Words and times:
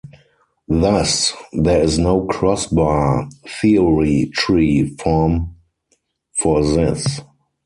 Thus, 0.67 1.31
there 1.53 1.83
is 1.83 1.99
no 1.99 2.27
X-bar 2.27 3.29
Theory 3.61 4.31
tree 4.33 4.95
form 4.97 5.55
for 6.39 6.63
this. 6.65 7.21